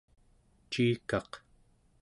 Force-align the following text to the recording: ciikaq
ciikaq 0.71 1.31